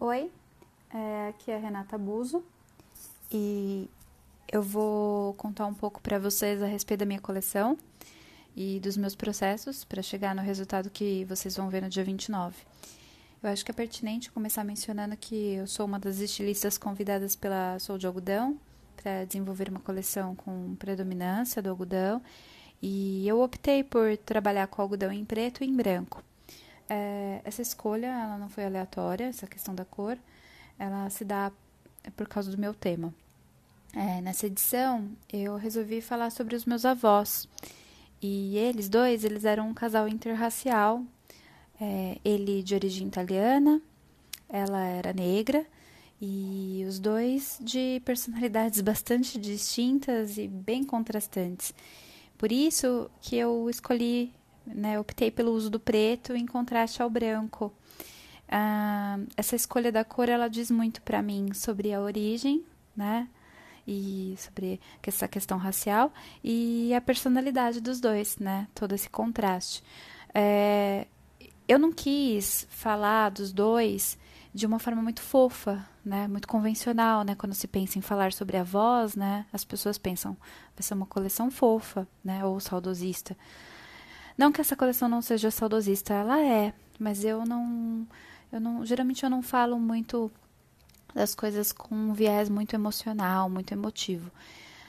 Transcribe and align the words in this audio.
Oi, 0.00 0.30
é, 0.94 1.28
aqui 1.30 1.50
é 1.50 1.56
a 1.56 1.58
Renata 1.58 1.98
Buzo 1.98 2.44
e 3.32 3.90
eu 4.46 4.62
vou 4.62 5.34
contar 5.34 5.66
um 5.66 5.74
pouco 5.74 6.00
para 6.00 6.20
vocês 6.20 6.62
a 6.62 6.66
respeito 6.66 7.00
da 7.00 7.04
minha 7.04 7.20
coleção 7.20 7.76
e 8.54 8.78
dos 8.78 8.96
meus 8.96 9.16
processos 9.16 9.82
para 9.82 10.00
chegar 10.00 10.36
no 10.36 10.40
resultado 10.40 10.88
que 10.88 11.24
vocês 11.24 11.56
vão 11.56 11.68
ver 11.68 11.82
no 11.82 11.88
dia 11.88 12.04
29. 12.04 12.54
Eu 13.42 13.50
acho 13.50 13.64
que 13.64 13.72
é 13.72 13.74
pertinente 13.74 14.30
começar 14.30 14.62
mencionando 14.62 15.16
que 15.16 15.54
eu 15.54 15.66
sou 15.66 15.84
uma 15.84 15.98
das 15.98 16.20
estilistas 16.20 16.78
convidadas 16.78 17.34
pela 17.34 17.76
Sou 17.80 17.98
de 17.98 18.06
Algodão 18.06 18.56
para 19.02 19.24
desenvolver 19.24 19.68
uma 19.68 19.80
coleção 19.80 20.36
com 20.36 20.76
predominância 20.76 21.60
do 21.60 21.70
algodão 21.70 22.22
e 22.80 23.26
eu 23.26 23.40
optei 23.40 23.82
por 23.82 24.16
trabalhar 24.18 24.68
com 24.68 24.80
algodão 24.80 25.10
em 25.10 25.24
preto 25.24 25.64
e 25.64 25.66
em 25.66 25.74
branco. 25.74 26.22
É, 26.88 27.40
essa 27.44 27.60
escolha 27.60 28.06
ela 28.06 28.38
não 28.38 28.48
foi 28.48 28.64
aleatória, 28.64 29.26
essa 29.26 29.46
questão 29.46 29.74
da 29.74 29.84
cor, 29.84 30.18
ela 30.78 31.08
se 31.10 31.24
dá 31.24 31.52
por 32.16 32.26
causa 32.28 32.50
do 32.50 32.58
meu 32.58 32.72
tema. 32.72 33.12
É, 33.94 34.20
nessa 34.20 34.46
edição, 34.46 35.10
eu 35.32 35.56
resolvi 35.56 36.00
falar 36.00 36.30
sobre 36.30 36.54
os 36.54 36.64
meus 36.64 36.84
avós. 36.84 37.48
E 38.20 38.56
eles 38.56 38.88
dois, 38.88 39.24
eles 39.24 39.44
eram 39.44 39.68
um 39.68 39.74
casal 39.74 40.08
interracial. 40.08 41.02
É, 41.80 42.18
ele 42.24 42.62
de 42.62 42.74
origem 42.74 43.06
italiana, 43.06 43.80
ela 44.48 44.84
era 44.84 45.12
negra. 45.12 45.64
E 46.20 46.84
os 46.88 46.98
dois 46.98 47.58
de 47.60 48.02
personalidades 48.04 48.80
bastante 48.82 49.38
distintas 49.38 50.36
e 50.36 50.48
bem 50.48 50.84
contrastantes. 50.84 51.72
Por 52.36 52.52
isso 52.52 53.10
que 53.20 53.36
eu 53.36 53.68
escolhi 53.70 54.32
né, 54.74 54.98
optei 54.98 55.30
pelo 55.30 55.52
uso 55.52 55.70
do 55.70 55.80
preto 55.80 56.34
em 56.34 56.46
contraste 56.46 57.02
ao 57.02 57.10
branco. 57.10 57.72
Ah, 58.48 59.18
essa 59.36 59.56
escolha 59.56 59.92
da 59.92 60.04
cor 60.04 60.28
ela 60.28 60.48
diz 60.48 60.70
muito 60.70 61.02
para 61.02 61.22
mim 61.22 61.52
sobre 61.52 61.92
a 61.92 62.00
origem, 62.00 62.64
né? 62.96 63.28
E 63.86 64.34
sobre 64.38 64.80
essa 65.02 65.26
questão 65.26 65.56
racial 65.56 66.12
e 66.44 66.92
a 66.94 67.00
personalidade 67.00 67.80
dos 67.80 68.00
dois, 68.00 68.36
né? 68.38 68.68
Todo 68.74 68.94
esse 68.94 69.08
contraste. 69.08 69.82
É, 70.34 71.06
eu 71.66 71.78
não 71.78 71.92
quis 71.92 72.66
falar 72.70 73.30
dos 73.30 73.52
dois 73.52 74.18
de 74.52 74.66
uma 74.66 74.78
forma 74.78 75.02
muito 75.02 75.20
fofa, 75.20 75.86
né, 76.04 76.26
muito 76.26 76.48
convencional, 76.48 77.22
né, 77.22 77.34
quando 77.34 77.54
se 77.54 77.68
pensa 77.68 77.98
em 77.98 78.02
falar 78.02 78.32
sobre 78.32 78.56
a 78.56 78.64
voz, 78.64 79.14
né, 79.14 79.44
as 79.52 79.64
pessoas 79.64 79.98
pensam 79.98 80.36
vai 80.74 80.82
ser 80.82 80.94
uma 80.94 81.06
coleção 81.06 81.50
fofa, 81.50 82.08
né, 82.24 82.44
ou 82.44 82.58
saudosista. 82.58 83.36
Não 84.38 84.52
que 84.52 84.60
essa 84.60 84.76
coleção 84.76 85.08
não 85.08 85.20
seja 85.20 85.50
saudosista, 85.50 86.14
ela 86.14 86.40
é, 86.40 86.72
mas 86.96 87.24
eu 87.24 87.44
não, 87.44 88.06
eu 88.52 88.60
não, 88.60 88.86
geralmente 88.86 89.24
eu 89.24 89.28
não 89.28 89.42
falo 89.42 89.78
muito 89.80 90.30
das 91.12 91.34
coisas 91.34 91.72
com 91.72 91.92
um 91.92 92.12
viés 92.12 92.48
muito 92.48 92.74
emocional, 92.74 93.50
muito 93.50 93.72
emotivo. 93.72 94.30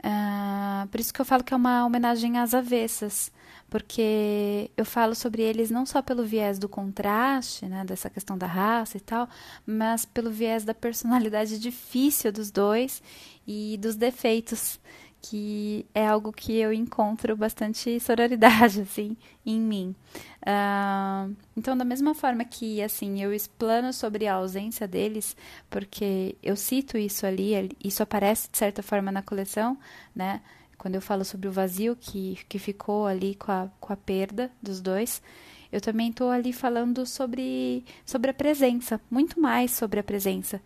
Uh, 0.00 0.86
por 0.88 1.00
isso 1.00 1.12
que 1.12 1.20
eu 1.20 1.24
falo 1.24 1.42
que 1.42 1.54
é 1.54 1.56
uma 1.56 1.86
homenagem 1.86 2.38
às 2.38 2.52
avessas, 2.52 3.32
porque 3.68 4.70
eu 4.76 4.84
falo 4.84 5.14
sobre 5.14 5.42
eles 5.42 5.70
não 5.70 5.86
só 5.86 6.02
pelo 6.02 6.24
viés 6.24 6.58
do 6.58 6.68
contraste, 6.68 7.66
né, 7.66 7.84
dessa 7.84 8.10
questão 8.10 8.36
da 8.36 8.46
raça 8.46 8.98
e 8.98 9.00
tal, 9.00 9.28
mas 9.66 10.04
pelo 10.04 10.30
viés 10.30 10.64
da 10.64 10.74
personalidade 10.74 11.58
difícil 11.58 12.30
dos 12.30 12.50
dois 12.50 13.02
e 13.46 13.78
dos 13.78 13.96
defeitos 13.96 14.78
que 15.20 15.86
é 15.94 16.06
algo 16.06 16.32
que 16.32 16.56
eu 16.56 16.72
encontro 16.72 17.36
bastante 17.36 17.98
sororidade, 18.00 18.80
assim, 18.82 19.16
em 19.44 19.60
mim. 19.60 19.94
Uh, 20.42 21.34
então, 21.56 21.76
da 21.76 21.84
mesma 21.84 22.14
forma 22.14 22.44
que, 22.44 22.82
assim, 22.82 23.22
eu 23.22 23.32
explano 23.32 23.92
sobre 23.92 24.26
a 24.26 24.34
ausência 24.34 24.88
deles, 24.88 25.36
porque 25.68 26.36
eu 26.42 26.56
cito 26.56 26.96
isso 26.96 27.26
ali, 27.26 27.70
isso 27.82 28.02
aparece 28.02 28.48
de 28.50 28.56
certa 28.56 28.82
forma 28.82 29.12
na 29.12 29.22
coleção, 29.22 29.78
né? 30.14 30.40
Quando 30.78 30.94
eu 30.94 31.02
falo 31.02 31.24
sobre 31.24 31.46
o 31.46 31.52
vazio 31.52 31.94
que, 31.94 32.38
que 32.48 32.58
ficou 32.58 33.06
ali 33.06 33.34
com 33.34 33.52
a, 33.52 33.68
com 33.78 33.92
a 33.92 33.96
perda 33.96 34.50
dos 34.62 34.80
dois, 34.80 35.22
eu 35.70 35.80
também 35.80 36.08
estou 36.08 36.30
ali 36.30 36.52
falando 36.52 37.04
sobre, 37.04 37.84
sobre 38.04 38.30
a 38.30 38.34
presença, 38.34 38.98
muito 39.10 39.38
mais 39.38 39.72
sobre 39.72 40.00
a 40.00 40.02
presença, 40.02 40.60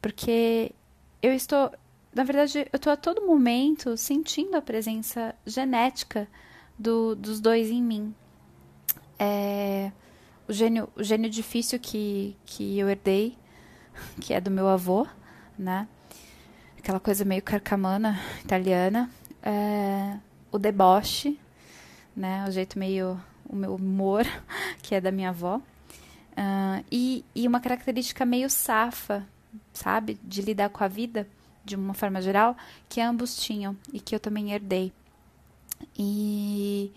porque 0.00 0.72
eu 1.22 1.34
estou 1.34 1.70
na 2.12 2.24
verdade, 2.24 2.66
eu 2.72 2.76
estou 2.76 2.92
a 2.92 2.96
todo 2.96 3.24
momento 3.24 3.96
sentindo 3.96 4.56
a 4.56 4.62
presença 4.62 5.34
genética 5.46 6.26
do, 6.76 7.14
dos 7.14 7.40
dois 7.40 7.70
em 7.70 7.80
mim. 7.80 8.14
É, 9.16 9.92
o, 10.48 10.52
gênio, 10.52 10.88
o 10.96 11.04
gênio 11.04 11.30
difícil 11.30 11.78
que, 11.78 12.36
que 12.44 12.78
eu 12.78 12.88
herdei, 12.88 13.38
que 14.20 14.34
é 14.34 14.40
do 14.40 14.50
meu 14.50 14.66
avô, 14.66 15.06
né? 15.56 15.86
Aquela 16.76 16.98
coisa 16.98 17.24
meio 17.24 17.42
carcamana 17.42 18.18
italiana. 18.42 19.08
É, 19.40 20.16
o 20.50 20.58
deboche, 20.58 21.38
né? 22.16 22.44
O 22.48 22.50
jeito 22.50 22.78
meio. 22.78 23.20
O 23.48 23.54
meu 23.54 23.74
humor, 23.74 24.24
que 24.82 24.94
é 24.94 25.00
da 25.00 25.12
minha 25.12 25.28
avó. 25.28 25.58
Uh, 25.58 26.84
e, 26.90 27.24
e 27.34 27.46
uma 27.46 27.60
característica 27.60 28.24
meio 28.24 28.48
safa, 28.48 29.26
sabe? 29.72 30.18
De 30.22 30.40
lidar 30.40 30.70
com 30.70 30.82
a 30.82 30.88
vida 30.88 31.26
de 31.70 31.76
uma 31.76 31.94
forma 31.94 32.20
geral, 32.20 32.56
que 32.88 33.00
ambos 33.00 33.36
tinham 33.36 33.76
e 33.92 34.00
que 34.00 34.14
eu 34.14 34.20
também 34.20 34.52
herdei. 34.52 34.92
E 35.96 36.92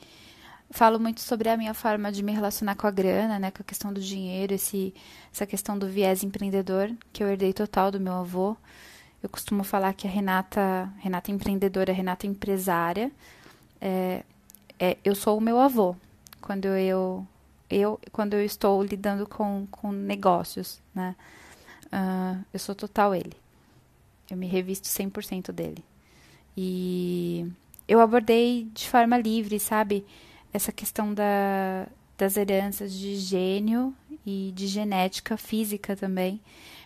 falo 0.72 1.00
muito 1.00 1.22
sobre 1.22 1.50
a 1.50 1.56
minha 1.56 1.74
forma 1.74 2.12
de 2.12 2.24
me 2.24 2.32
relacionar 2.32 2.76
com 2.76 2.88
a 2.88 2.92
grana, 2.92 3.38
né, 3.40 3.52
com 3.52 3.62
a 3.62 3.66
questão 3.66 3.94
do 3.94 4.02
dinheiro, 4.02 4.54
esse, 4.54 4.94
essa 5.32 5.46
questão 5.46 5.78
do 5.78 5.88
viés 5.88 6.24
empreendedor 6.24 6.92
que 7.12 7.24
eu 7.24 7.30
herdei 7.30 7.54
total 7.54 7.92
do 7.92 8.00
meu 8.00 8.14
avô. 8.14 8.58
Eu 9.22 9.30
costumo 9.30 9.64
falar 9.64 9.94
que 9.94 10.08
a 10.08 10.10
Renata, 10.10 10.92
Renata 10.98 11.32
empreendedora, 11.32 11.94
Renata 11.94 12.28
empresária, 12.28 13.12
é, 13.80 14.24
é, 14.80 14.98
eu 15.06 15.16
sou 15.16 15.38
o 15.38 15.42
meu 15.42 15.60
avô 15.60 15.96
quando 16.42 16.66
eu, 16.66 17.26
eu 17.70 18.00
quando 18.12 18.34
eu 18.34 18.44
estou 18.44 18.84
lidando 18.84 19.26
com, 19.28 19.68
com 19.72 19.92
negócios, 19.92 20.82
né? 20.94 21.16
Uh, 21.94 22.44
eu 22.52 22.60
sou 22.60 22.74
total 22.74 23.14
ele. 23.14 23.43
Eu 24.34 24.38
me 24.38 24.48
revisto 24.48 24.88
100% 24.88 25.52
dele. 25.52 25.86
E 26.58 27.48
eu 27.88 28.00
abordei 28.00 28.68
de 28.74 28.90
forma 28.90 29.16
livre, 29.16 29.60
sabe? 29.60 30.04
Essa 30.52 30.72
questão 30.72 31.14
da, 31.14 31.88
das 32.18 32.36
heranças 32.36 32.92
de 32.92 33.16
gênio 33.16 33.96
e 34.26 34.52
de 34.56 34.66
genética 34.66 35.38
física 35.38 35.96
também, 35.96 36.42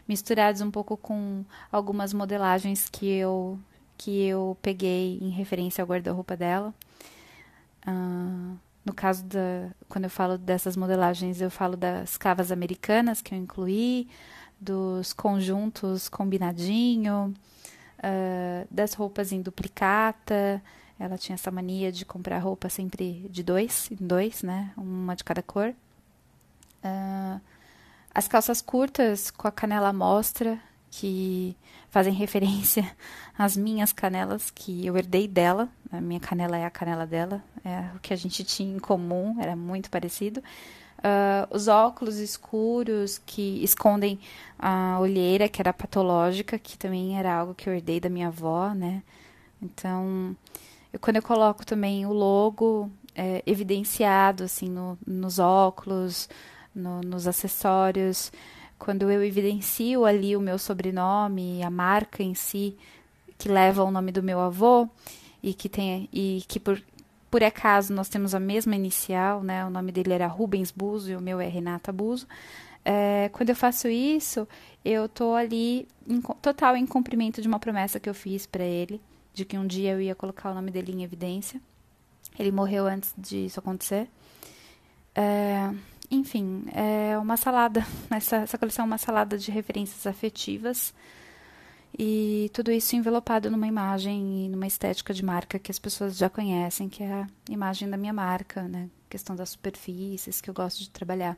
misturados 0.05 0.59
um 0.59 0.69
pouco 0.69 0.97
com 0.97 1.45
algumas 1.71 2.13
modelagens 2.13 2.89
que 2.89 3.07
eu 3.07 3.57
que 3.97 4.25
eu 4.25 4.55
peguei 4.61 5.17
em 5.21 5.29
referência 5.29 5.81
ao 5.81 5.87
guarda-roupa 5.87 6.35
dela. 6.35 6.73
Uh, 7.87 8.57
no 8.85 8.93
caso 8.93 9.23
da 9.23 9.69
quando 9.87 10.03
eu 10.03 10.09
falo 10.09 10.37
dessas 10.37 10.75
modelagens, 10.75 11.39
eu 11.39 11.49
falo 11.49 11.77
das 11.77 12.17
cavas 12.17 12.51
americanas 12.51 13.21
que 13.21 13.33
eu 13.33 13.39
incluí, 13.39 14.07
dos 14.59 15.13
conjuntos 15.13 16.09
combinadinho, 16.09 17.33
uh, 17.99 18.67
das 18.69 18.93
roupas 18.93 19.31
em 19.31 19.41
duplicata. 19.41 20.61
Ela 20.99 21.17
tinha 21.17 21.35
essa 21.35 21.51
mania 21.51 21.91
de 21.91 22.05
comprar 22.05 22.39
roupa 22.39 22.69
sempre 22.69 23.27
de 23.29 23.43
dois, 23.43 23.89
em 23.91 24.05
dois, 24.05 24.41
né? 24.41 24.71
Uma 24.75 25.15
de 25.15 25.23
cada 25.23 25.43
cor. 25.43 25.73
Uh, 26.83 27.39
as 28.13 28.27
calças 28.27 28.61
curtas 28.61 29.29
com 29.29 29.47
a 29.47 29.51
canela 29.51 29.93
mostra, 29.93 30.59
que 30.89 31.55
fazem 31.89 32.13
referência 32.15 32.89
às 33.37 33.55
minhas 33.55 33.93
canelas 33.93 34.49
que 34.49 34.85
eu 34.85 34.97
herdei 34.97 35.27
dela. 35.27 35.69
A 35.91 36.01
minha 36.01 36.19
canela 36.19 36.57
é 36.57 36.65
a 36.65 36.69
canela 36.71 37.05
dela, 37.05 37.43
é 37.63 37.95
o 37.95 37.99
que 37.99 38.13
a 38.13 38.17
gente 38.17 38.43
tinha 38.43 38.75
em 38.75 38.79
comum, 38.79 39.37
era 39.39 39.55
muito 39.55 39.89
parecido. 39.89 40.41
Uh, 40.97 41.55
os 41.55 41.67
óculos 41.67 42.17
escuros 42.17 43.21
que 43.23 43.63
escondem 43.63 44.19
a 44.57 44.97
olheira, 44.99 45.47
que 45.47 45.61
era 45.61 45.71
patológica, 45.71 46.57
que 46.57 46.77
também 46.77 47.17
era 47.17 47.33
algo 47.33 47.53
que 47.53 47.69
eu 47.69 47.73
herdei 47.73 47.99
da 47.99 48.09
minha 48.09 48.27
avó, 48.27 48.73
né? 48.73 49.03
Então, 49.61 50.35
eu, 50.91 50.99
quando 50.99 51.17
eu 51.17 51.21
coloco 51.21 51.65
também 51.65 52.05
o 52.05 52.13
logo 52.13 52.89
é, 53.15 53.43
evidenciado, 53.45 54.43
assim, 54.43 54.69
no, 54.69 54.97
nos 55.05 55.37
óculos, 55.37 56.27
no, 56.73 57.01
nos 57.01 57.27
acessórios, 57.27 58.31
quando 58.79 59.09
eu 59.11 59.23
evidencio 59.23 60.05
ali 60.05 60.35
o 60.35 60.41
meu 60.41 60.57
sobrenome, 60.57 61.63
a 61.63 61.69
marca 61.69 62.23
em 62.23 62.33
si, 62.33 62.75
que 63.37 63.49
leva 63.49 63.83
o 63.83 63.91
nome 63.91 64.11
do 64.11 64.23
meu 64.23 64.39
avô, 64.39 64.87
e 65.41 65.53
que 65.53 65.69
tem 65.69 66.09
e 66.11 66.43
que 66.47 66.59
por, 66.59 66.81
por 67.29 67.43
acaso 67.43 67.93
nós 67.93 68.09
temos 68.09 68.33
a 68.33 68.39
mesma 68.39 68.75
inicial, 68.75 69.43
né? 69.43 69.65
O 69.65 69.69
nome 69.69 69.91
dele 69.91 70.13
era 70.13 70.27
Rubens 70.27 70.71
Buzo 70.71 71.11
e 71.11 71.15
o 71.15 71.21
meu 71.21 71.39
é 71.39 71.47
Renata 71.47 71.91
Buzo. 71.91 72.27
É, 72.83 73.29
quando 73.33 73.49
eu 73.49 73.55
faço 73.55 73.87
isso, 73.89 74.47
eu 74.83 75.09
tô 75.09 75.33
ali 75.33 75.87
em 76.07 76.21
total 76.21 76.77
em 76.77 76.85
cumprimento 76.85 77.41
de 77.41 77.47
uma 77.47 77.59
promessa 77.59 77.99
que 77.99 78.09
eu 78.09 78.13
fiz 78.13 78.45
para 78.45 78.63
ele, 78.63 79.01
de 79.33 79.43
que 79.43 79.57
um 79.57 79.67
dia 79.67 79.91
eu 79.91 80.01
ia 80.01 80.15
colocar 80.15 80.51
o 80.51 80.53
nome 80.53 80.71
dele 80.71 80.93
em 80.93 81.03
evidência. 81.03 81.59
Ele 82.39 82.51
morreu 82.51 82.87
antes 82.87 83.13
disso 83.17 83.59
acontecer. 83.59 84.07
É, 85.13 85.69
enfim, 86.09 86.65
é 86.73 87.17
uma 87.17 87.35
salada. 87.35 87.85
Essa, 88.09 88.37
essa 88.37 88.57
coleção 88.57 88.83
é 88.83 88.85
uma 88.85 88.97
salada 88.97 89.37
de 89.37 89.51
referências 89.51 90.07
afetivas. 90.07 90.93
E 91.97 92.49
tudo 92.53 92.71
isso 92.71 92.95
envelopado 92.95 93.49
numa 93.49 93.67
imagem 93.67 94.45
e 94.45 94.49
numa 94.49 94.67
estética 94.67 95.13
de 95.13 95.23
marca 95.23 95.59
que 95.59 95.71
as 95.71 95.79
pessoas 95.79 96.17
já 96.17 96.29
conhecem, 96.29 96.89
que 96.89 97.03
é 97.03 97.11
a 97.11 97.27
imagem 97.49 97.89
da 97.89 97.97
minha 97.97 98.13
marca, 98.13 98.63
né? 98.63 98.89
questão 99.09 99.35
das 99.35 99.49
superfícies 99.49 100.41
que 100.41 100.49
eu 100.49 100.53
gosto 100.53 100.79
de 100.79 100.89
trabalhar. 100.89 101.37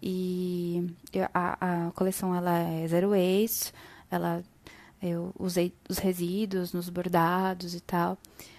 E 0.00 0.86
a, 1.32 1.86
a 1.86 1.90
coleção 1.92 2.34
ela 2.34 2.58
é 2.58 2.86
zero 2.86 3.10
waste, 3.10 3.72
ela 4.10 4.44
eu 5.02 5.32
usei 5.38 5.74
os 5.88 5.98
resíduos 5.98 6.72
nos 6.72 6.88
bordados 6.88 7.74
e 7.74 7.80
tal. 7.80 8.18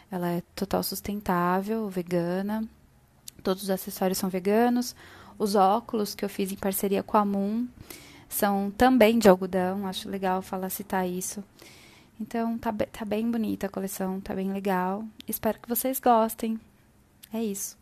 Ela 0.09 0.29
é 0.29 0.43
total 0.55 0.83
sustentável, 0.83 1.89
vegana. 1.89 2.67
Todos 3.43 3.63
os 3.63 3.69
acessórios 3.69 4.17
são 4.17 4.29
veganos. 4.29 4.95
Os 5.37 5.55
óculos 5.55 6.15
que 6.15 6.23
eu 6.23 6.29
fiz 6.29 6.51
em 6.51 6.55
parceria 6.55 7.03
com 7.03 7.17
a 7.17 7.25
Moon 7.25 7.67
são 8.29 8.71
também 8.71 9.19
de 9.19 9.29
algodão. 9.29 9.87
Acho 9.87 10.09
legal 10.09 10.41
falar 10.41 10.69
citar 10.69 11.07
isso. 11.07 11.43
Então 12.19 12.57
tá, 12.57 12.73
tá 12.73 13.05
bem 13.05 13.29
bonita 13.29 13.67
a 13.67 13.69
coleção, 13.69 14.19
tá 14.19 14.33
bem 14.33 14.51
legal. 14.51 15.03
Espero 15.27 15.59
que 15.59 15.69
vocês 15.69 15.99
gostem. 15.99 16.59
É 17.31 17.43
isso. 17.43 17.77